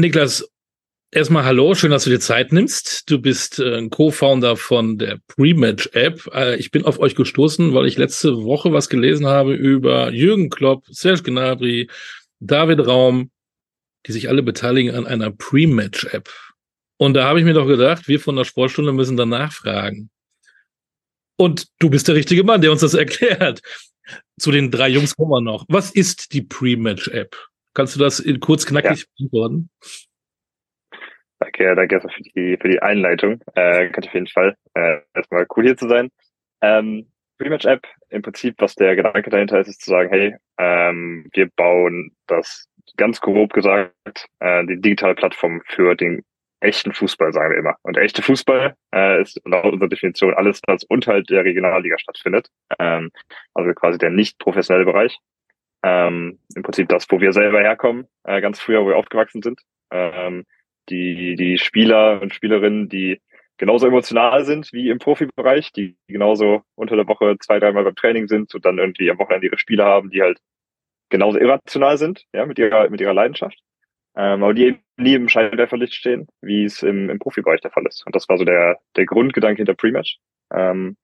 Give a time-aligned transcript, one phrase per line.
[0.00, 0.50] Niklas,
[1.10, 3.10] erstmal hallo, schön, dass du dir Zeit nimmst.
[3.10, 6.26] Du bist äh, Co-Founder von der Pre-Match-App.
[6.32, 10.48] Äh, ich bin auf euch gestoßen, weil ich letzte Woche was gelesen habe über Jürgen
[10.48, 11.90] Klopp, Serge Gnabry,
[12.38, 13.30] David Raum,
[14.06, 16.30] die sich alle beteiligen an einer Pre-Match-App.
[16.96, 20.08] Und da habe ich mir doch gedacht, wir von der Sportstunde müssen danach fragen.
[21.36, 23.60] Und du bist der richtige Mann, der uns das erklärt.
[24.38, 25.66] Zu den drei Jungs kommen wir noch.
[25.68, 27.49] Was ist die Pre-Match-App?
[27.74, 29.04] Kannst du das in kurz knackig ja.
[29.18, 29.70] beantworten?
[31.38, 33.40] Danke, danke für die, für die Einleitung.
[33.54, 34.56] Äh, kann ich auf jeden Fall.
[34.74, 36.10] Äh, erstmal cool hier zu sein.
[36.60, 37.10] Ähm,
[37.40, 41.48] Rematch App, im Prinzip, was der Gedanke dahinter ist, ist zu sagen, hey, ähm, wir
[41.56, 46.22] bauen das ganz grob gesagt, äh, die digitale Plattform für den
[46.60, 47.76] echten Fußball, sagen wir immer.
[47.82, 52.48] Und der echte Fußball äh, ist laut unserer Definition alles, was unterhalb der Regionalliga stattfindet.
[52.78, 53.10] Ähm,
[53.54, 55.16] also quasi der nicht professionelle Bereich.
[55.82, 59.60] Ähm, Im Prinzip das, wo wir selber herkommen, äh, ganz früher, wo wir aufgewachsen sind.
[59.90, 60.44] Ähm,
[60.88, 63.20] die, die Spieler und Spielerinnen, die
[63.56, 68.26] genauso emotional sind wie im Profibereich, die genauso unter der Woche zwei, dreimal beim Training
[68.26, 70.38] sind und dann irgendwie am Wochenende ihre Spiele haben, die halt
[71.10, 73.58] genauso irrational sind, ja, mit ihrer, mit ihrer Leidenschaft.
[74.16, 77.86] Ähm, aber die eben nie im Scheinwerferlicht stehen, wie es im, im Profibereich der Fall
[77.86, 78.04] ist.
[78.06, 80.18] Und das war so der, der Grundgedanke hinter Prematch.
[80.52, 80.96] Ähm,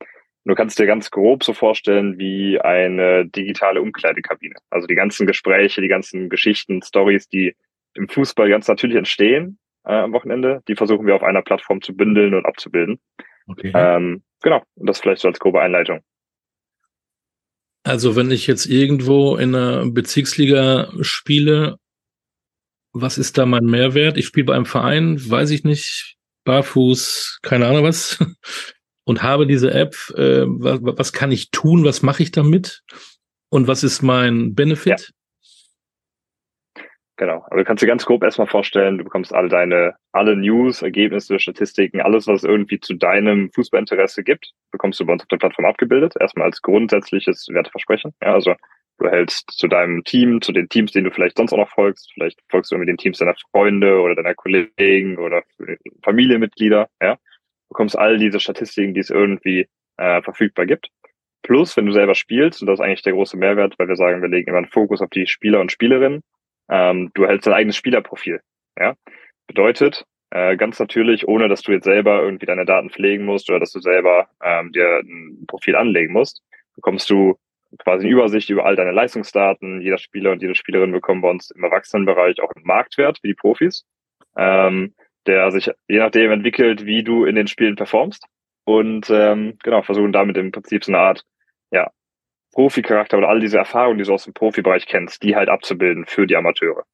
[0.47, 4.55] du kannst dir ganz grob so vorstellen wie eine digitale Umkleidekabine.
[4.71, 7.55] Also die ganzen Gespräche, die ganzen Geschichten, Stories, die
[7.95, 10.63] im Fußball ganz natürlich entstehen, äh, am Wochenende.
[10.69, 13.01] Die versuchen wir auf einer Plattform zu bündeln und abzubilden.
[13.49, 13.73] Okay.
[13.75, 16.01] Ähm, genau, und das vielleicht so als grobe Einleitung.
[17.83, 21.77] Also wenn ich jetzt irgendwo in einer Bezirksliga spiele,
[22.93, 24.17] was ist da mein Mehrwert?
[24.17, 28.19] Ich spiele bei einem Verein, weiß ich nicht, barfuß, keine Ahnung was,
[29.07, 29.95] und habe diese App.
[30.17, 31.85] Äh, was, was, kann ich tun?
[31.85, 32.83] Was mache ich damit?
[33.49, 35.13] Und was ist mein Benefit?
[36.77, 36.83] Ja.
[37.19, 37.45] Genau.
[37.47, 41.39] Aber du kannst dir ganz grob erstmal vorstellen, du bekommst alle deine, alle News, Ergebnisse,
[41.39, 45.39] Statistiken, alles, was es irgendwie zu deinem Fußballinteresse gibt, bekommst du bei uns auf der
[45.39, 46.15] Plattform abgebildet.
[46.21, 48.13] Erstmal als grundsätzliches Werteversprechen.
[48.23, 48.55] Ja, also
[48.99, 52.11] du hältst zu deinem Team, zu den Teams, denen du vielleicht sonst auch noch folgst.
[52.13, 55.43] Vielleicht folgst du mit den Teams deiner Freunde oder deiner Kollegen oder
[56.03, 56.89] Familienmitglieder.
[57.01, 57.21] Ja, du
[57.69, 60.91] bekommst all diese Statistiken, die es irgendwie äh, verfügbar gibt.
[61.43, 64.21] Plus, wenn du selber spielst, und das ist eigentlich der große Mehrwert, weil wir sagen,
[64.21, 66.23] wir legen immer einen Fokus auf die Spieler und Spielerinnen,
[66.69, 68.41] ähm, du erhältst dein eigenes Spielerprofil.
[68.79, 68.95] Ja?
[69.47, 73.61] Bedeutet, äh, ganz natürlich, ohne dass du jetzt selber irgendwie deine Daten pflegen musst oder
[73.61, 76.43] dass du selber ähm, dir ein Profil anlegen musst,
[76.75, 77.39] bekommst du
[77.79, 79.81] quasi eine Übersicht über all deine Leistungsdaten.
[79.81, 83.35] Jeder Spieler und jede Spielerin bekommen bei uns im Erwachsenenbereich auch einen Marktwert wie die
[83.35, 83.85] Profis,
[84.37, 84.95] ähm,
[85.27, 88.25] der sich je nachdem entwickelt, wie du in den Spielen performst.
[88.65, 91.25] Und ähm, genau, versuchen damit im Prinzip so eine Art
[91.71, 91.91] ja,
[92.53, 96.27] Profi-Charakter oder all diese Erfahrungen, die du aus dem Profibereich kennst, die halt abzubilden für
[96.27, 96.85] die Amateure.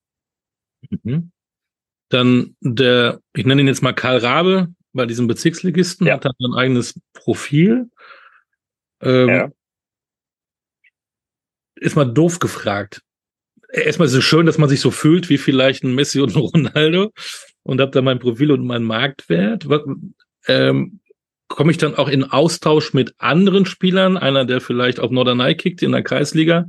[0.91, 1.32] Mhm.
[2.10, 6.15] Dann der, ich nenne ihn jetzt mal Karl Rabe, bei diesem Bezirksligisten, ja.
[6.15, 7.91] hat er ein eigenes Profil.
[9.00, 9.50] Ähm, ja.
[11.76, 13.03] Ist mal doof gefragt.
[13.72, 16.41] Erstmal ist es schön, dass man sich so fühlt wie vielleicht ein Messi und ein
[16.41, 17.12] Ronaldo
[17.62, 19.67] und habe da mein Profil und meinen Marktwert.
[20.49, 21.00] Ähm,
[21.49, 25.83] komme ich dann auch in Austausch mit anderen Spielern, einer, der vielleicht auf Norderney kickt
[25.83, 26.67] in der Kreisliga,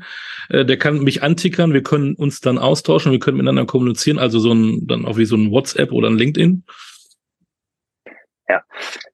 [0.49, 4.39] äh, der kann mich antickern, wir können uns dann austauschen, wir können miteinander kommunizieren, also
[4.39, 6.63] so ein, dann auch wie so ein WhatsApp oder ein LinkedIn.
[8.49, 8.61] Ja,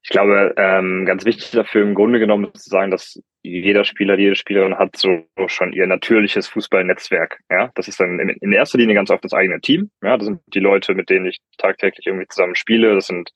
[0.01, 4.17] ich glaube, ähm, ganz wichtig dafür im Grunde genommen ist zu sagen, dass jeder Spieler,
[4.17, 7.39] jede Spielerin hat so schon ihr natürliches Fußballnetzwerk.
[7.49, 9.89] Ja, das ist dann in, erster Linie ganz oft das eigene Team.
[10.03, 12.95] Ja, das sind die Leute, mit denen ich tagtäglich irgendwie zusammen spiele.
[12.95, 13.31] Das sind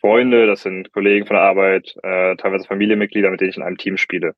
[0.00, 3.78] Freunde, das sind Kollegen von der Arbeit, äh, teilweise Familienmitglieder, mit denen ich in einem
[3.78, 4.34] Team spiele.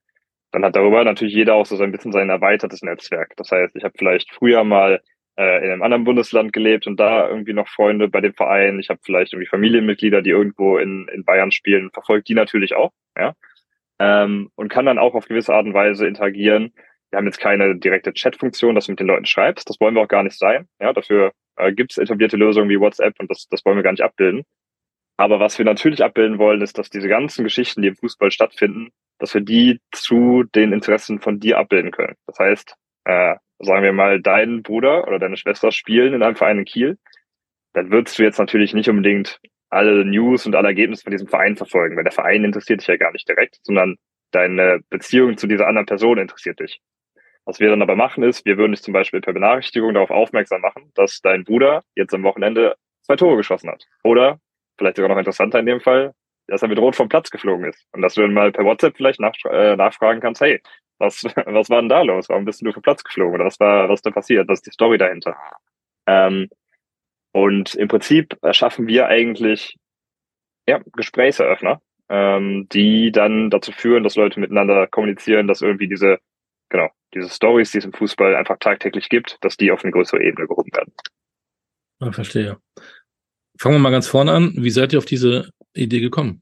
[0.53, 3.35] Dann hat darüber natürlich jeder auch so ein bisschen sein erweitertes Netzwerk.
[3.37, 5.01] Das heißt, ich habe vielleicht früher mal
[5.37, 8.79] äh, in einem anderen Bundesland gelebt und da irgendwie noch Freunde bei dem Verein.
[8.79, 12.93] Ich habe vielleicht irgendwie Familienmitglieder, die irgendwo in, in Bayern spielen, verfolgt die natürlich auch,
[13.19, 13.35] ja.
[13.99, 16.73] Ähm, und kann dann auch auf gewisse Art und Weise interagieren.
[17.11, 19.69] Wir haben jetzt keine direkte Chat-Funktion, dass du mit den Leuten schreibst.
[19.71, 20.69] Das wollen wir auch gar nicht sein.
[20.81, 23.93] Ja, dafür äh, gibt es etablierte Lösungen wie WhatsApp und das, das wollen wir gar
[23.93, 24.45] nicht abbilden.
[25.17, 28.91] Aber was wir natürlich abbilden wollen, ist, dass diese ganzen Geschichten, die im Fußball stattfinden,
[29.19, 32.17] dass wir die zu den Interessen von dir abbilden können.
[32.27, 36.59] Das heißt, äh, sagen wir mal, dein Bruder oder deine Schwester spielen in einem Verein
[36.59, 36.99] in Kiel,
[37.73, 39.41] dann würdest du jetzt natürlich nicht unbedingt
[39.71, 42.97] alle News und alle Ergebnisse von diesem Verein verfolgen, weil der Verein interessiert dich ja
[42.97, 43.97] gar nicht direkt, sondern
[44.31, 46.81] deine Beziehung zu dieser anderen Person interessiert dich.
[47.45, 50.61] Was wir dann aber machen ist, wir würden dich zum Beispiel per Benachrichtigung darauf aufmerksam
[50.61, 53.87] machen, dass dein Bruder jetzt am Wochenende zwei Tore geschossen hat.
[54.03, 54.41] Oder
[54.79, 56.13] vielleicht sogar noch interessanter in dem Fall,
[56.49, 57.87] dass er Rot vom Platz geflogen ist.
[57.93, 60.61] Und dass du dann mal per WhatsApp vielleicht nach, äh, nachfragen kannst, hey,
[60.99, 62.29] was, was war denn da los?
[62.29, 63.35] Warum bist du vom Platz geflogen?
[63.37, 64.49] Oder was war, was da passiert?
[64.49, 65.37] Was ist die Story dahinter?
[66.07, 66.49] Ähm,
[67.37, 69.77] Und im Prinzip erschaffen wir eigentlich
[70.67, 76.17] ja, Gesprächseröffner, ähm, die dann dazu führen, dass Leute miteinander kommunizieren, dass irgendwie diese,
[76.71, 80.23] genau, diese Stories, die es im Fußball einfach tagtäglich gibt, dass die auf eine größere
[80.23, 80.95] Ebene gehoben werden.
[82.01, 82.57] Ja, verstehe.
[83.59, 84.55] Fangen wir mal ganz vorne an.
[84.57, 86.41] Wie seid ihr auf diese Idee gekommen?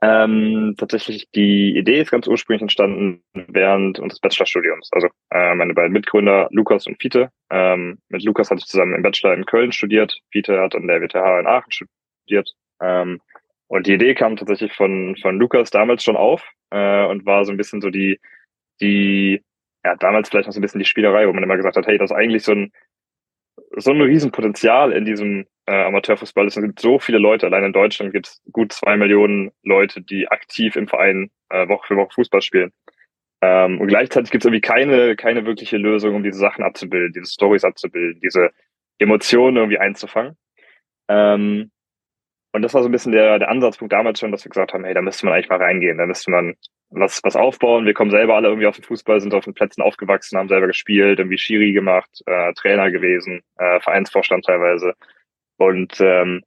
[0.00, 4.90] Ähm, tatsächlich, die Idee ist ganz ursprünglich entstanden während unseres Bachelorstudiums.
[4.92, 7.30] Also äh, meine beiden Mitgründer, Lukas und Fiete.
[7.50, 10.20] Ähm, mit Lukas hatte ich zusammen im Bachelor in Köln studiert.
[10.30, 12.54] Fiete hat an der WTH in Aachen studiert.
[12.80, 13.20] Ähm,
[13.66, 17.50] und die Idee kam tatsächlich von, von Lukas damals schon auf äh, und war so
[17.50, 18.20] ein bisschen so die,
[18.80, 19.42] die,
[19.84, 21.98] ja, damals vielleicht noch so ein bisschen die Spielerei, wo man immer gesagt hat, hey,
[21.98, 22.72] das ist eigentlich so ein,
[23.76, 26.56] so ein Riesenpotenzial in diesem äh, Amateurfußball ist.
[26.56, 30.28] Es gibt so viele Leute, allein in Deutschland gibt es gut zwei Millionen Leute, die
[30.28, 32.72] aktiv im Verein äh, Woche für Woche Fußball spielen.
[33.42, 37.30] Ähm, und gleichzeitig gibt es irgendwie keine, keine wirkliche Lösung, um diese Sachen abzubilden, diese
[37.30, 38.50] Stories abzubilden, diese
[38.98, 40.36] Emotionen irgendwie einzufangen.
[41.08, 41.70] Ähm,
[42.52, 44.84] und das war so ein bisschen der, der Ansatzpunkt damals schon, dass wir gesagt haben,
[44.84, 46.56] hey, da müsste man eigentlich mal reingehen, da müsste man
[46.90, 47.84] was, was aufbauen.
[47.84, 50.66] Wir kommen selber alle irgendwie auf den Fußball, sind auf den Plätzen aufgewachsen, haben selber
[50.66, 54.94] gespielt, irgendwie Schiri gemacht, äh, Trainer gewesen, äh, Vereinsvorstand teilweise.
[55.58, 56.42] Und ähm,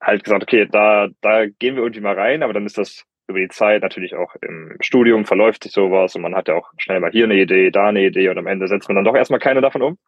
[0.00, 3.38] halt gesagt, okay, da, da gehen wir irgendwie mal rein, aber dann ist das über
[3.38, 7.00] die Zeit natürlich auch im Studium verläuft sich sowas und man hat ja auch schnell
[7.00, 9.40] mal hier eine Idee, da eine Idee und am Ende setzt man dann doch erstmal
[9.40, 9.98] keine davon um.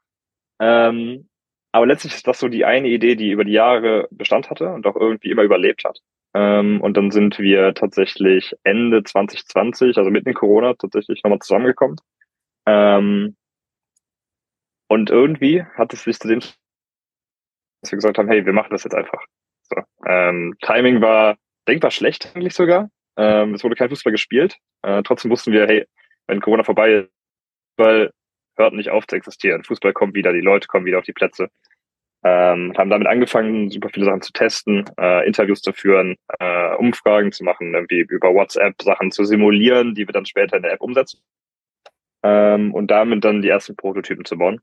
[0.61, 1.29] Ähm,
[1.73, 4.87] aber letztlich ist das so die eine Idee, die über die Jahre Bestand hatte und
[4.87, 6.01] auch irgendwie immer überlebt hat.
[6.35, 11.97] Ähm, und dann sind wir tatsächlich Ende 2020, also mitten in Corona, tatsächlich nochmal zusammengekommen.
[12.67, 13.37] Ähm,
[14.89, 16.41] und irgendwie hat es sich zu dem
[17.85, 19.23] dass wir gesagt haben, hey, wir machen das jetzt einfach.
[19.63, 19.77] So,
[20.07, 21.37] ähm, Timing war
[21.69, 22.91] denkbar schlecht eigentlich sogar.
[23.17, 24.57] Ähm, es wurde kein Fußball gespielt.
[24.83, 25.87] Äh, trotzdem wussten wir, hey,
[26.27, 27.11] wenn Corona vorbei ist,
[27.77, 28.11] Fußball
[28.57, 29.65] hört nicht auf zu existieren.
[29.65, 31.49] Fußball kommt wieder, die Leute kommen wieder auf die Plätze.
[32.23, 37.33] Ähm, haben damit angefangen, super viele Sachen zu testen, äh, Interviews zu führen, äh, Umfragen
[37.33, 40.81] zu machen, irgendwie über WhatsApp Sachen zu simulieren, die wir dann später in der App
[40.81, 41.21] umsetzen.
[42.23, 44.61] Ähm, und damit dann die ersten Prototypen zu bauen.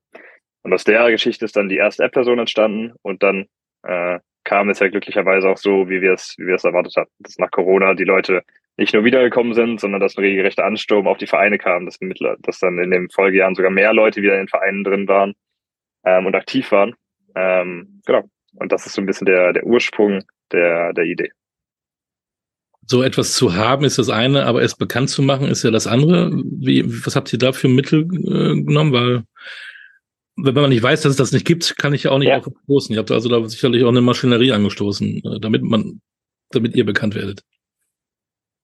[0.63, 3.47] Und aus der Geschichte ist dann die erste App-Version entstanden und dann
[3.83, 7.11] äh, kam es ja glücklicherweise auch so, wie wir es, wie wir es erwartet hatten,
[7.19, 8.43] dass nach Corona die Leute
[8.77, 12.37] nicht nur wiedergekommen sind, sondern dass ein regelrechter Ansturm auf die Vereine kam, dass, Mittler,
[12.41, 15.33] dass dann in den Folgejahren sogar mehr Leute wieder in den Vereinen drin waren
[16.03, 16.95] ähm, und aktiv waren.
[17.35, 18.23] Ähm, genau.
[18.55, 21.31] Und das ist so ein bisschen der, der Ursprung der, der Idee.
[22.87, 25.87] So etwas zu haben ist das eine, aber es bekannt zu machen ist ja das
[25.87, 26.31] andere.
[26.33, 28.91] Wie, was habt ihr da für Mittel äh, genommen?
[28.91, 29.23] Weil
[30.43, 32.37] wenn man nicht weiß, dass es das nicht gibt, kann ich ja auch nicht ja.
[32.37, 32.93] auf stoßen.
[32.93, 36.01] Ihr habt also da sicherlich auch eine Maschinerie angestoßen, äh, damit man,
[36.51, 37.41] damit ihr bekannt werdet.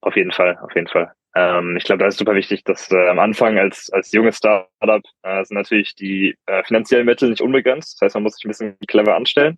[0.01, 1.11] Auf jeden Fall, auf jeden Fall.
[1.35, 5.03] Ähm, ich glaube, da ist super wichtig, dass äh, am Anfang als, als junges Startup
[5.23, 7.97] äh, sind natürlich die äh, finanziellen Mittel nicht unbegrenzt.
[8.01, 9.57] Das heißt, man muss sich ein bisschen clever anstellen.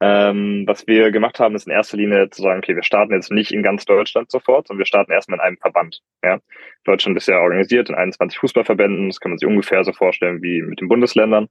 [0.00, 3.30] Ähm, was wir gemacht haben, ist in erster Linie zu sagen, okay, wir starten jetzt
[3.30, 6.00] nicht in ganz Deutschland sofort, sondern wir starten erstmal in einem Verband.
[6.22, 6.40] Ja?
[6.84, 10.62] Deutschland ist ja organisiert in 21 Fußballverbänden, das kann man sich ungefähr so vorstellen wie
[10.62, 11.48] mit den Bundesländern.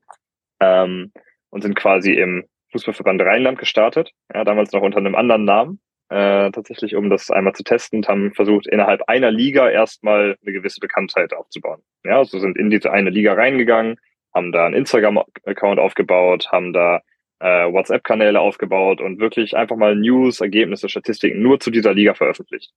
[0.59, 1.11] Ähm,
[1.49, 5.79] und sind quasi im Fußballverband Rheinland gestartet, ja, damals noch unter einem anderen Namen,
[6.09, 10.53] äh, tatsächlich, um das einmal zu testen und haben versucht, innerhalb einer Liga erstmal eine
[10.53, 11.81] gewisse Bekanntheit aufzubauen.
[12.03, 13.99] Ja, also sind in diese eine Liga reingegangen,
[14.33, 17.01] haben da einen Instagram-Account aufgebaut, haben da
[17.39, 22.71] äh, WhatsApp-Kanäle aufgebaut und wirklich einfach mal News, Ergebnisse, Statistiken nur zu dieser Liga veröffentlicht.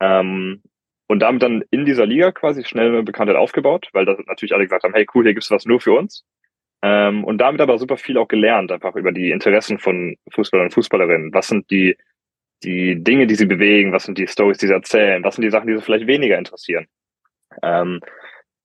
[0.00, 0.62] Ähm,
[1.06, 4.64] und damit dann in dieser Liga quasi schnell eine Bekanntheit aufgebaut, weil da natürlich alle
[4.64, 6.24] gesagt haben, hey cool, hier gibt's was nur für uns.
[6.82, 10.74] Ähm, und damit aber super viel auch gelernt, einfach über die Interessen von Fußballern und
[10.74, 11.32] Fußballerinnen.
[11.32, 11.96] Was sind die,
[12.62, 13.92] die Dinge, die sie bewegen?
[13.92, 15.24] Was sind die Stories, die sie erzählen?
[15.24, 16.86] Was sind die Sachen, die sie vielleicht weniger interessieren?
[17.62, 18.00] Ähm,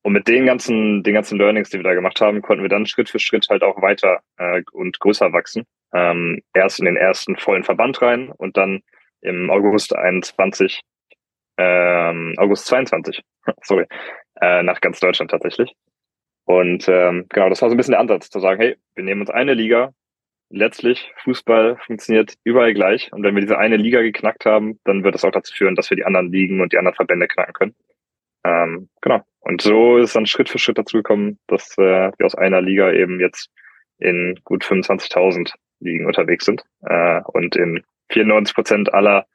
[0.01, 2.85] und mit den ganzen, den ganzen Learnings, die wir da gemacht haben, konnten wir dann
[2.85, 5.65] Schritt für Schritt halt auch weiter äh, und größer wachsen.
[5.93, 8.81] Ähm, erst in den ersten vollen Verband rein und dann
[9.21, 10.81] im August 21,
[11.57, 13.21] ähm, August 22,
[13.63, 13.85] sorry,
[14.39, 15.73] äh, nach ganz Deutschland tatsächlich.
[16.45, 19.21] Und ähm, genau, das war so ein bisschen der Ansatz, zu sagen, hey, wir nehmen
[19.21, 19.91] uns eine Liga,
[20.49, 23.11] letztlich Fußball funktioniert überall gleich.
[23.13, 25.89] Und wenn wir diese eine Liga geknackt haben, dann wird das auch dazu führen, dass
[25.89, 27.75] wir die anderen Ligen und die anderen Verbände knacken können.
[28.43, 29.21] Ähm, genau.
[29.41, 32.91] Und so ist dann Schritt für Schritt dazu gekommen, dass äh, wir aus einer Liga
[32.91, 33.49] eben jetzt
[33.97, 39.25] in gut 25.000 Ligen unterwegs sind äh, und in 94 Prozent aller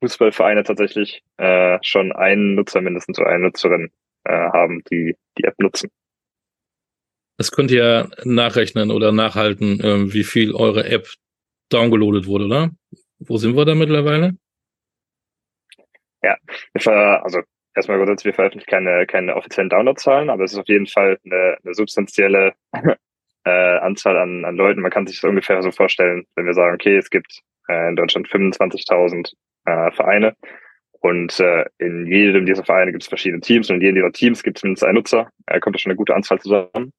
[0.00, 3.90] Fußballvereine tatsächlich äh, schon einen Nutzer, mindestens so eine Nutzerin
[4.24, 5.90] äh, haben, die die App nutzen.
[7.36, 11.08] Das könnt ihr nachrechnen oder nachhalten, äh, wie viel eure App
[11.70, 12.70] downgeloadet wurde, oder?
[13.18, 14.36] Wo sind wir da mittlerweile?
[16.22, 16.36] Ja,
[17.22, 17.40] also
[17.74, 21.56] erstmal grundsätzlich, wir veröffentlichen keine, keine offiziellen Downloadzahlen, aber es ist auf jeden Fall eine,
[21.62, 22.54] eine substanzielle
[23.44, 24.80] äh, Anzahl an, an Leuten.
[24.80, 27.96] Man kann sich das ungefähr so vorstellen, wenn wir sagen, okay, es gibt äh, in
[27.96, 29.32] Deutschland 25.000
[29.66, 30.36] äh, Vereine
[31.00, 34.42] und äh, in jedem dieser Vereine gibt es verschiedene Teams und in jedem dieser Teams
[34.42, 35.28] gibt es mindestens einen Nutzer.
[35.46, 36.92] Da kommt da schon eine gute Anzahl zusammen.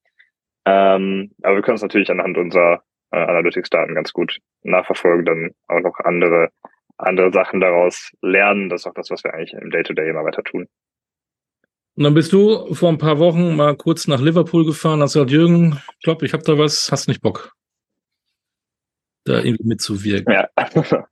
[0.66, 5.80] Ähm, aber wir können es natürlich anhand unserer äh, Analytics-Daten ganz gut nachverfolgen, dann auch
[5.80, 6.50] noch andere
[6.98, 8.70] andere Sachen daraus lernen.
[8.70, 10.68] Das ist auch das, was wir eigentlich im Day-to-Day -Day immer weiter tun.
[11.96, 15.32] Und dann bist du vor ein paar Wochen mal kurz nach Liverpool gefahren, hast gesagt,
[15.32, 17.56] Jürgen, ich glaube, ich habe da was, hast nicht Bock,
[19.24, 20.34] da irgendwie mitzuwirken.
[20.34, 20.50] Ja.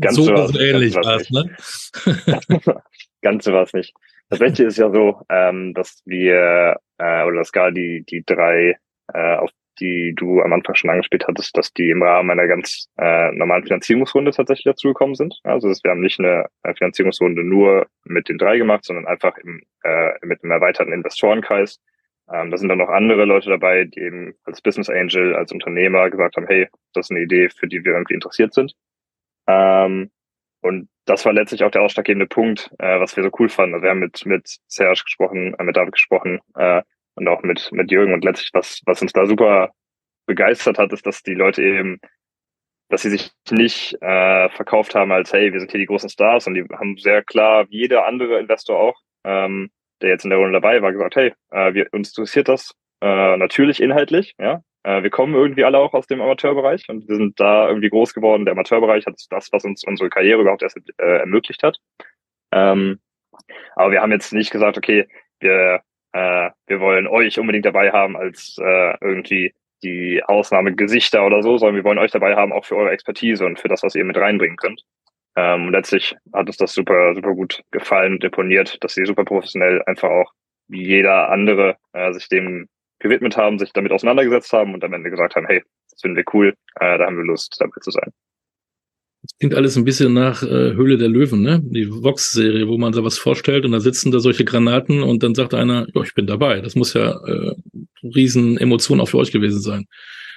[0.00, 1.56] ganz so was, ähnlich was, ne?
[3.22, 3.92] ganz so was nicht.
[4.30, 8.78] Tatsächlich ist ja so, ähm, dass wir, äh, oder dass gar die, die drei,
[9.12, 12.88] äh, auf die du am Anfang schon angespielt hattest, dass die im Rahmen einer ganz
[12.98, 15.38] äh, normalen Finanzierungsrunde tatsächlich dazugekommen sind.
[15.44, 20.12] Also wir haben nicht eine Finanzierungsrunde nur mit den drei gemacht, sondern einfach im, äh,
[20.22, 21.80] mit einem erweiterten Investorenkreis.
[22.30, 26.10] Ähm, da sind dann noch andere Leute dabei, die eben als Business Angel, als Unternehmer
[26.10, 28.74] gesagt haben, hey, das ist eine Idee, für die wir irgendwie interessiert sind.
[29.46, 30.10] Ähm,
[30.60, 33.74] und das war letztlich auch der ausschlaggebende Punkt, äh, was wir so cool fanden.
[33.74, 36.82] Also wir haben mit, mit Serge gesprochen, äh, mit David gesprochen, äh,
[37.18, 38.14] und auch mit, mit Jürgen.
[38.14, 39.70] Und letztlich, was, was uns da super
[40.26, 42.00] begeistert hat, ist, dass die Leute eben,
[42.88, 46.46] dass sie sich nicht äh, verkauft haben als, hey, wir sind hier die großen Stars
[46.46, 49.70] und die haben sehr klar, wie jeder andere Investor auch, ähm,
[50.00, 53.36] der jetzt in der Runde dabei war, gesagt, hey, äh, wir, uns interessiert das äh,
[53.36, 54.62] natürlich inhaltlich, ja.
[54.84, 58.14] Äh, wir kommen irgendwie alle auch aus dem Amateurbereich und wir sind da irgendwie groß
[58.14, 58.44] geworden.
[58.44, 61.78] Der Amateurbereich hat das, was uns unsere Karriere überhaupt erst äh, ermöglicht hat.
[62.52, 63.00] Ähm,
[63.74, 65.08] aber wir haben jetzt nicht gesagt, okay,
[65.40, 65.82] wir
[66.18, 71.76] äh, wir wollen euch unbedingt dabei haben als äh, irgendwie die Ausnahmegesichter oder so, sondern
[71.76, 74.16] wir wollen euch dabei haben, auch für eure Expertise und für das, was ihr mit
[74.16, 74.82] reinbringen könnt.
[75.36, 79.80] Ähm, letztlich hat uns das super, super gut gefallen und deponiert, dass sie super professionell
[79.86, 80.32] einfach auch
[80.66, 85.10] wie jeder andere äh, sich dem gewidmet haben, sich damit auseinandergesetzt haben und am Ende
[85.10, 86.48] gesagt haben, hey, das finden wir cool,
[86.80, 88.10] äh, da haben wir Lust, dabei zu sein.
[89.38, 91.60] Klingt alles ein bisschen nach äh, Höhle der Löwen, ne?
[91.62, 95.34] Die Vox-Serie, wo man so was vorstellt und da sitzen da solche Granaten und dann
[95.36, 96.60] sagt einer, ja, ich bin dabei.
[96.60, 97.54] Das muss ja äh,
[98.02, 99.86] riesen Emotion auch für euch gewesen sein.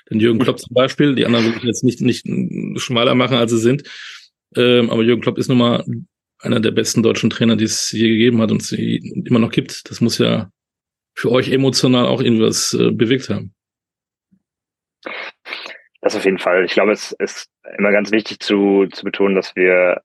[0.10, 2.27] Denn Jürgen Klopp zum Beispiel, die anderen will ich jetzt nicht, nicht
[2.79, 3.84] schmaler machen, als sie sind.
[4.55, 5.84] Ähm, aber Jürgen Klopp ist nun mal
[6.39, 9.89] einer der besten deutschen Trainer, die es je gegeben hat und sie immer noch gibt.
[9.89, 10.51] Das muss ja
[11.15, 13.53] für euch emotional auch irgendwas äh, bewegt haben.
[16.01, 16.65] Das auf jeden Fall.
[16.65, 20.01] Ich glaube, es ist immer ganz wichtig zu, zu betonen, dass wir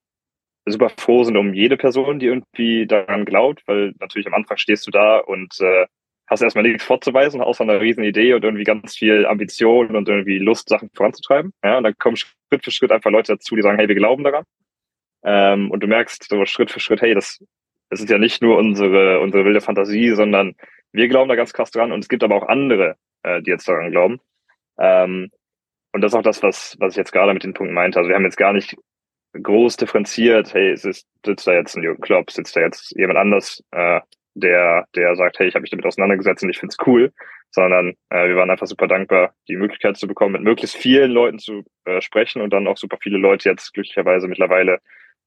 [0.67, 4.87] super froh sind um jede Person, die irgendwie daran glaubt, weil natürlich am Anfang stehst
[4.87, 5.87] du da und äh,
[6.26, 10.38] hast erstmal nichts vorzuweisen, außer einer riesen Idee und irgendwie ganz viel Ambition und irgendwie
[10.38, 11.53] Lust, Sachen voranzutreiben.
[11.62, 14.25] Ja, und dann kommen Schritt für Schritt einfach Leute dazu, die sagen, hey, wir glauben
[14.25, 14.45] daran.
[15.25, 17.43] Ähm, und du merkst so Schritt für Schritt, hey, das,
[17.91, 20.57] das ist ja nicht nur unsere, unsere wilde Fantasie, sondern
[20.93, 23.69] wir glauben da ganz krass dran und es gibt aber auch andere, äh, die jetzt
[23.69, 24.21] daran glauben.
[24.79, 25.31] Ähm,
[25.97, 27.99] und das ist auch das, was, was ich jetzt gerade mit den Punkten meinte.
[27.99, 28.76] Also wir haben jetzt gar nicht
[29.33, 33.19] groß differenziert, hey, es ist, sitzt da jetzt ein Jürgen Klopp, sitzt da jetzt jemand
[33.19, 34.00] anders, äh,
[34.35, 37.15] der, der sagt, hey, ich habe mich damit auseinandergesetzt und ich find's cool,
[37.50, 41.38] sondern äh, wir waren einfach super dankbar, die Möglichkeit zu bekommen, mit möglichst vielen Leuten
[41.38, 44.81] zu äh, sprechen und dann auch super viele Leute jetzt glücklicherweise mittlerweile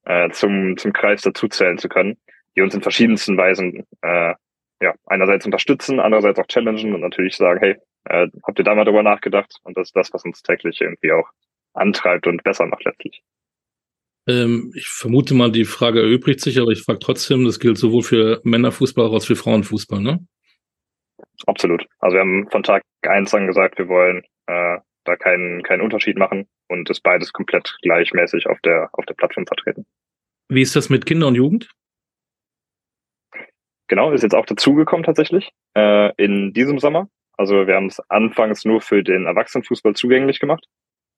[0.06, 2.16] äh, zum, zum Kreis dazuzählen zu können,
[2.56, 4.36] die uns in verschiedensten Weisen äh,
[4.82, 7.76] ja, einerseits unterstützen, andererseits auch challengen und natürlich sagen, hey,
[8.10, 9.56] äh, habt ihr da mal drüber nachgedacht?
[9.64, 11.30] Und das ist das, was uns täglich irgendwie auch
[11.74, 13.24] antreibt und besser macht letztlich.
[14.28, 18.04] Ähm, ich vermute mal, die Frage erübrigt sich, aber ich frage trotzdem, das gilt sowohl
[18.04, 20.20] für Männerfußball als auch für Frauenfußball, ne?
[21.46, 21.86] Absolut.
[22.00, 26.18] Also wir haben von Tag eins an gesagt, wir wollen äh, da keinen, keinen Unterschied
[26.18, 29.86] machen und ist beides komplett gleichmäßig auf der, auf der Plattform vertreten.
[30.50, 31.70] Wie ist das mit Kinder und Jugend?
[33.88, 37.10] Genau, ist jetzt auch dazugekommen tatsächlich äh, in diesem Sommer.
[37.40, 40.66] Also wir haben es anfangs nur für den Erwachsenenfußball zugänglich gemacht.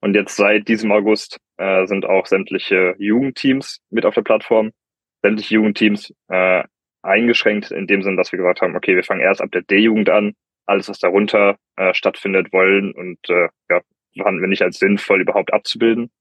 [0.02, 4.70] Und jetzt seit diesem August äh, sind auch sämtliche Jugendteams mit auf der Plattform.
[5.24, 6.64] Sämtliche Jugendteams äh,
[7.02, 10.12] eingeschränkt in dem Sinn, dass wir gesagt haben, okay, wir fangen erst ab der D-Jugend
[10.12, 10.34] an.
[10.68, 13.82] Alles, was darunter äh, stattfindet, wollen und äh, ja,
[14.22, 16.12] fanden wir nicht als sinnvoll überhaupt abzubilden.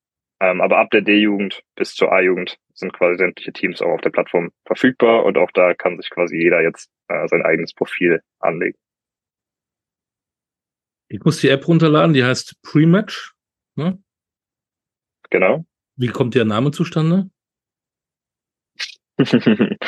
[0.41, 4.11] Ähm, aber ab der D-Jugend bis zur A-Jugend sind quasi sämtliche Teams auch auf der
[4.11, 8.79] Plattform verfügbar und auch da kann sich quasi jeder jetzt äh, sein eigenes Profil anlegen.
[11.13, 13.35] Ich muss die App runterladen, die heißt Prematch.
[13.75, 14.01] Ne?
[15.31, 15.65] Genau.
[15.97, 17.29] Wie kommt der Name zustande?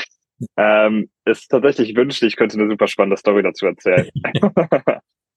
[0.56, 4.10] ähm, ist tatsächlich wünschte, ich könnte eine super spannende Story dazu erzählen.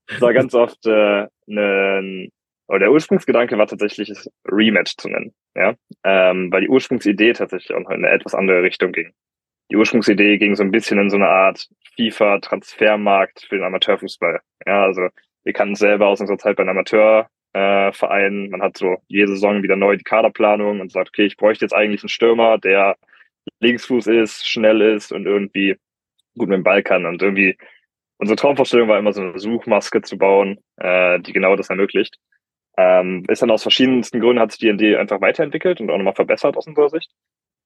[0.07, 2.29] Es war ganz oft äh, ne,
[2.67, 7.73] oder der Ursprungsgedanke war tatsächlich, es Rematch zu nennen, ja, ähm, weil die Ursprungsidee tatsächlich
[7.73, 9.13] auch in eine etwas andere Richtung ging.
[9.71, 14.41] Die Ursprungsidee ging so ein bisschen in so eine Art FIFA-Transfermarkt für den Amateurfußball.
[14.65, 15.09] Ja, also
[15.45, 18.45] wir kannten selber aus unserer Zeit bei einem Amateurverein.
[18.45, 21.63] Äh, Man hat so jede Saison wieder neu die Kaderplanung und sagt, okay, ich bräuchte
[21.63, 22.97] jetzt eigentlich einen Stürmer, der
[23.59, 25.77] Linksfuß ist, schnell ist und irgendwie
[26.37, 27.05] gut mit dem Ball kann.
[27.05, 27.57] Und irgendwie
[28.17, 32.17] unsere Traumvorstellung war immer so eine Suchmaske zu bauen, äh, die genau das ermöglicht.
[32.77, 36.15] Ähm, ist dann aus verschiedensten Gründen hat sich die Idee einfach weiterentwickelt und auch nochmal
[36.15, 37.09] verbessert aus unserer Sicht.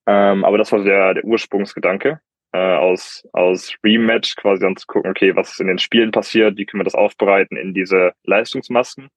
[0.06, 2.20] Ähm, aber das war der, der Ursprungsgedanke
[2.52, 6.58] äh, aus, aus Rematch quasi dann zu gucken, okay, was ist in den Spielen passiert,
[6.58, 9.10] wie können wir das aufbereiten in diese Leistungsmasken.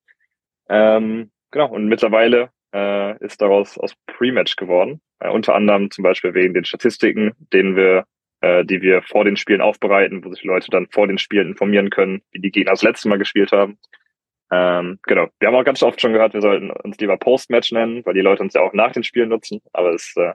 [0.69, 5.01] Ähm, genau, und mittlerweile äh, ist daraus aus Pre-Match geworden.
[5.21, 8.05] Äh, unter anderem zum Beispiel wegen den Statistiken, denen wir,
[8.41, 11.91] äh, die wir vor den Spielen aufbereiten, wo sich Leute dann vor den Spielen informieren
[11.91, 13.79] können, wie die Gegner das letzte Mal gespielt haben.
[14.51, 15.29] Ähm, genau.
[15.39, 18.21] Wir haben auch ganz oft schon gehört, wir sollten uns lieber Post-Match nennen, weil die
[18.21, 19.63] Leute uns ja auch nach den Spielen nutzen.
[19.73, 20.35] Aber es äh,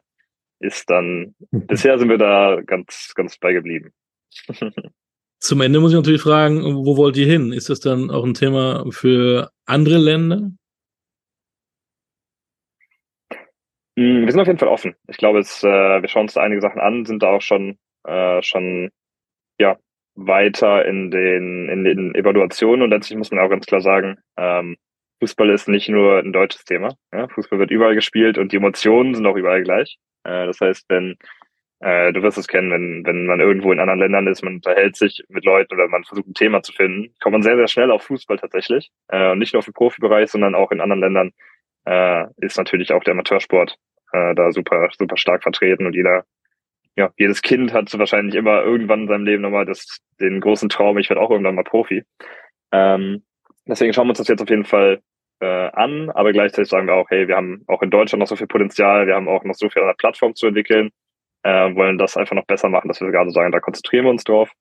[0.59, 3.93] ist dann, bisher sind wir da ganz, ganz bei geblieben.
[5.39, 7.53] Zum Ende muss ich natürlich fragen, wo wollt ihr hin?
[7.53, 10.51] Ist das dann auch ein Thema für andere Länder?
[13.97, 14.95] Hm, wir sind auf jeden Fall offen.
[15.07, 17.77] Ich glaube, es, äh, wir schauen uns da einige Sachen an, sind da auch schon,
[18.03, 18.89] äh, schon
[19.59, 19.77] ja,
[20.15, 24.77] weiter in den, in den Evaluationen und letztlich muss man auch ganz klar sagen, ähm,
[25.19, 26.95] Fußball ist nicht nur ein deutsches Thema.
[27.13, 27.27] Ja?
[27.27, 29.97] Fußball wird überall gespielt und die Emotionen sind auch überall gleich.
[30.23, 31.17] Äh, das heißt, wenn
[31.79, 34.95] äh, du wirst es kennen, wenn, wenn man irgendwo in anderen Ländern ist, man unterhält
[34.95, 37.91] sich mit Leuten oder man versucht ein Thema zu finden, kommt man sehr, sehr schnell
[37.91, 38.89] auf Fußball tatsächlich.
[39.09, 41.31] Äh, und nicht nur auf den Profibereich, sondern auch in anderen Ländern
[41.85, 43.77] äh, ist natürlich auch der Amateursport
[44.11, 46.25] äh, da super, super stark vertreten und jeder,
[46.95, 50.97] ja, jedes Kind hat wahrscheinlich immer irgendwann in seinem Leben nochmal das, den großen Traum,
[50.97, 52.03] ich werde auch irgendwann mal Profi.
[52.71, 53.23] Ähm,
[53.67, 55.01] deswegen schauen wir uns das jetzt auf jeden Fall
[55.39, 58.35] äh, an, aber gleichzeitig sagen wir auch, hey, wir haben auch in Deutschland noch so
[58.35, 60.89] viel Potenzial, wir haben auch noch so viel an der Plattform zu entwickeln,
[61.43, 64.23] äh, wollen das einfach noch besser machen, dass wir gerade sagen, da konzentrieren wir uns
[64.23, 64.51] drauf,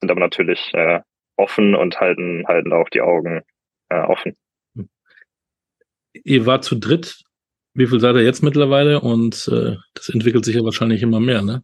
[0.00, 1.00] sind aber natürlich äh,
[1.36, 3.42] offen und halten, halten auch die Augen
[3.88, 4.36] äh, offen.
[6.12, 7.22] Ihr wart zu dritt.
[7.72, 9.00] Wie viel seid ihr jetzt mittlerweile?
[9.00, 11.62] Und äh, das entwickelt sich ja wahrscheinlich immer mehr, ne?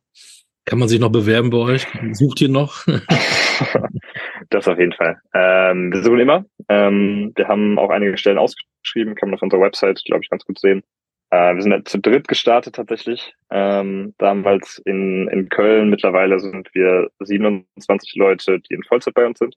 [0.67, 1.87] Kann man sich noch bewerben bei euch?
[2.13, 2.85] Sucht ihr noch?
[4.51, 5.17] das auf jeden Fall.
[5.33, 6.45] Ähm, wir suchen immer.
[6.69, 10.45] Ähm, wir haben auch einige Stellen ausgeschrieben, kann man auf unserer Website, glaube ich, ganz
[10.45, 10.83] gut sehen.
[11.31, 13.33] Äh, wir sind zu dritt gestartet tatsächlich.
[13.49, 15.89] Ähm, damals in, in Köln.
[15.89, 19.55] Mittlerweile sind wir 27 Leute, die in Vollzeit bei uns sind.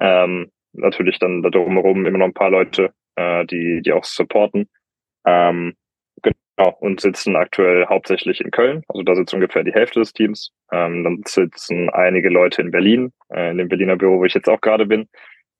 [0.00, 4.70] Ähm, natürlich dann da drumherum immer noch ein paar Leute, äh, die, die auch supporten.
[5.26, 5.74] Ähm,
[6.56, 8.82] Genau, und sitzen aktuell hauptsächlich in Köln.
[8.88, 10.52] Also da sitzt ungefähr die Hälfte des Teams.
[10.72, 14.48] Ähm, dann sitzen einige Leute in Berlin, äh, in dem Berliner Büro, wo ich jetzt
[14.48, 15.06] auch gerade bin.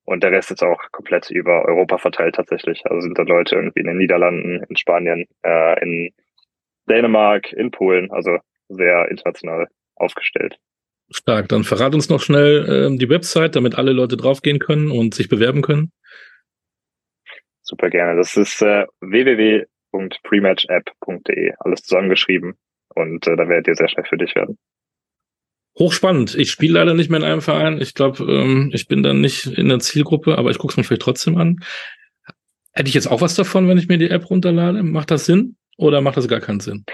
[0.04, 2.82] Und der Rest ist auch komplett über Europa verteilt tatsächlich.
[2.86, 6.12] Also sind da Leute irgendwie in den Niederlanden, in Spanien, äh, in
[6.88, 8.10] Dänemark, in Polen.
[8.10, 10.58] Also sehr international aufgestellt.
[11.10, 11.48] Stark.
[11.48, 15.28] Dann verrat uns noch schnell äh, die Website, damit alle Leute draufgehen können und sich
[15.28, 15.92] bewerben können.
[17.62, 18.16] Super gerne.
[18.16, 21.52] Das ist äh, www www.prematchapp.de.
[21.58, 22.54] Alles zusammengeschrieben
[22.94, 24.58] und äh, da werdet ihr sehr schnell für dich werden.
[25.78, 26.34] Hochspannend.
[26.34, 27.80] Ich spiele leider nicht mehr in einem Verein.
[27.80, 30.84] Ich glaube, ähm, ich bin dann nicht in der Zielgruppe, aber ich gucke es mir
[30.84, 31.60] vielleicht trotzdem an.
[32.72, 34.82] Hätte ich jetzt auch was davon, wenn ich mir die App runterlade?
[34.82, 36.84] Macht das Sinn oder macht das gar keinen Sinn?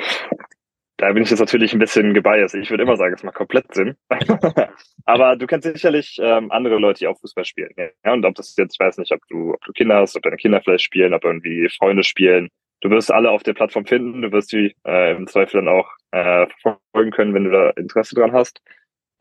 [0.96, 2.54] Da bin ich jetzt natürlich ein bisschen gebiased.
[2.54, 3.96] Ich würde immer sagen, es macht komplett Sinn.
[5.04, 7.70] aber du kennst sicherlich ähm, andere Leute, die auch Fußball spielen.
[7.76, 8.12] Ja?
[8.12, 10.36] Und ob das jetzt, ich weiß nicht, ob du, ob du Kinder hast, ob deine
[10.36, 12.50] Kinder vielleicht spielen, ob irgendwie Freunde spielen
[12.82, 15.90] du wirst alle auf der Plattform finden, du wirst sie äh, im Zweifel dann auch
[16.10, 18.60] äh, verfolgen können, wenn du da Interesse dran hast.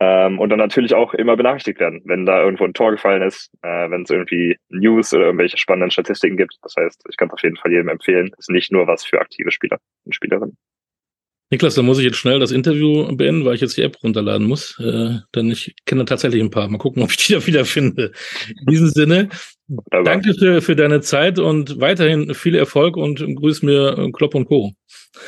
[0.00, 3.52] Ähm, und dann natürlich auch immer benachrichtigt werden, wenn da irgendwo ein Tor gefallen ist,
[3.62, 6.58] äh, wenn es irgendwie News oder irgendwelche spannenden Statistiken gibt.
[6.62, 8.32] Das heißt, ich kann es auf jeden Fall jedem empfehlen.
[8.36, 10.56] Ist nicht nur was für aktive Spieler und Spielerinnen.
[11.52, 14.46] Niklas, da muss ich jetzt schnell das Interview beenden, weil ich jetzt die App runterladen
[14.46, 14.80] muss.
[14.80, 16.66] Äh, denn ich kenne tatsächlich ein paar.
[16.68, 18.12] Mal gucken, ob ich die da wieder finde.
[18.48, 19.28] In diesem Sinne,
[19.90, 24.46] Aber danke für, für deine Zeit und weiterhin viel Erfolg und grüß mir Klopp und
[24.46, 24.72] Co.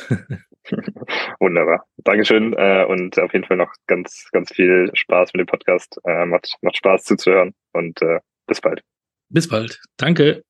[1.39, 1.85] Wunderbar.
[1.97, 5.99] Dankeschön äh, und auf jeden Fall noch ganz, ganz viel Spaß mit dem Podcast.
[6.05, 8.81] Äh, macht, macht Spaß zuzuhören und äh, bis bald.
[9.29, 9.79] Bis bald.
[9.97, 10.41] Danke.